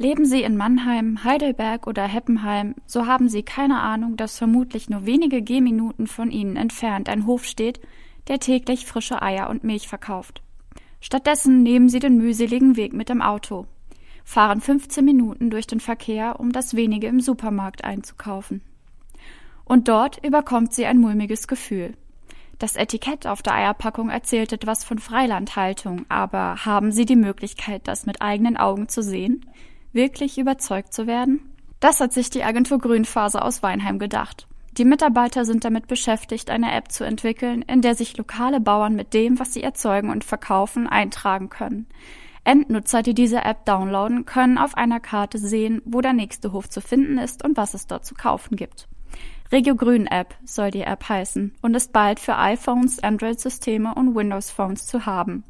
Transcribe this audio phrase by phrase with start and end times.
[0.00, 5.04] Leben Sie in Mannheim, Heidelberg oder Heppenheim, so haben Sie keine Ahnung, dass vermutlich nur
[5.04, 7.82] wenige Gehminuten von Ihnen entfernt ein Hof steht,
[8.26, 10.40] der täglich frische Eier und Milch verkauft.
[11.02, 13.66] Stattdessen nehmen Sie den mühseligen Weg mit dem Auto,
[14.24, 18.62] fahren 15 Minuten durch den Verkehr, um das wenige im Supermarkt einzukaufen.
[19.66, 21.92] Und dort überkommt Sie ein mulmiges Gefühl.
[22.58, 28.06] Das Etikett auf der Eierpackung erzählt etwas von Freilandhaltung, aber haben Sie die Möglichkeit, das
[28.06, 29.44] mit eigenen Augen zu sehen?
[29.92, 31.40] Wirklich überzeugt zu werden?
[31.80, 34.46] Das hat sich die Agentur Grünphase aus Weinheim gedacht.
[34.76, 39.14] Die Mitarbeiter sind damit beschäftigt, eine App zu entwickeln, in der sich lokale Bauern mit
[39.14, 41.86] dem, was sie erzeugen und verkaufen, eintragen können.
[42.44, 46.80] Endnutzer, die diese App downloaden, können auf einer Karte sehen, wo der nächste Hof zu
[46.80, 48.88] finden ist und was es dort zu kaufen gibt.
[49.52, 54.86] Regio Grün App soll die App heißen und ist bald für iPhones, Android-Systeme und Windows-Phones
[54.86, 55.42] zu haben.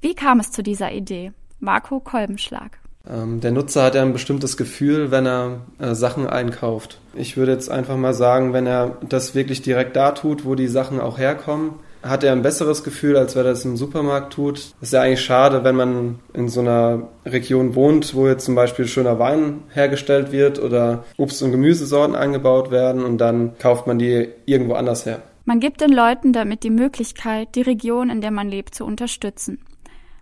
[0.00, 1.32] Wie kam es zu dieser Idee?
[1.58, 2.78] Marco Kolbenschlag.
[3.08, 7.00] Ähm, der Nutzer hat ja ein bestimmtes Gefühl, wenn er äh, Sachen einkauft.
[7.14, 10.68] Ich würde jetzt einfach mal sagen, wenn er das wirklich direkt da tut, wo die
[10.68, 14.72] Sachen auch herkommen, hat er ein besseres Gefühl, als wenn er das im Supermarkt tut.
[14.80, 18.86] Ist ja eigentlich schade, wenn man in so einer Region wohnt, wo jetzt zum Beispiel
[18.86, 24.28] schöner Wein hergestellt wird oder Obst- und Gemüsesorten angebaut werden und dann kauft man die
[24.46, 25.22] irgendwo anders her.
[25.44, 29.58] Man gibt den Leuten damit die Möglichkeit, die Region, in der man lebt, zu unterstützen.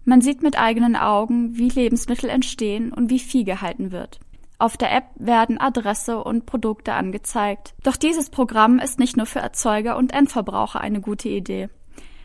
[0.04, 4.20] Man sieht mit eigenen Augen, wie Lebensmittel entstehen und wie Vieh gehalten wird.
[4.58, 7.74] Auf der App werden Adresse und Produkte angezeigt.
[7.84, 11.68] Doch dieses Programm ist nicht nur für Erzeuger und Endverbraucher eine gute Idee.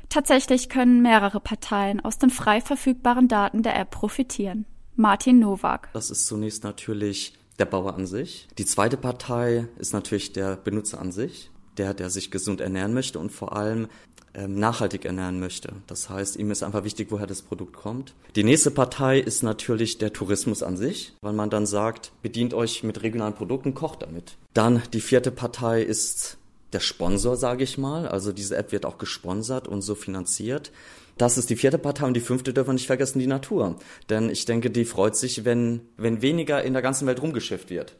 [0.09, 4.65] Tatsächlich können mehrere Parteien aus den frei verfügbaren Daten der App profitieren.
[4.95, 5.89] Martin Nowak.
[5.93, 8.47] Das ist zunächst natürlich der Bauer an sich.
[8.57, 13.19] Die zweite Partei ist natürlich der Benutzer an sich, der, der sich gesund ernähren möchte
[13.19, 13.87] und vor allem
[14.35, 15.73] ähm, nachhaltig ernähren möchte.
[15.87, 18.13] Das heißt, ihm ist einfach wichtig, woher das Produkt kommt.
[18.35, 22.83] Die nächste Partei ist natürlich der Tourismus an sich, weil man dann sagt, bedient euch
[22.83, 24.37] mit regionalen Produkten, kocht damit.
[24.53, 26.37] Dann die vierte Partei ist
[26.71, 28.07] der Sponsor, sage ich mal.
[28.07, 30.71] Also diese App wird auch gesponsert und so finanziert.
[31.17, 33.75] Das ist die vierte Partei und die fünfte dürfen wir nicht vergessen, die Natur.
[34.09, 37.91] Denn ich denke, die freut sich, wenn, wenn weniger in der ganzen Welt rumgeschifft wird.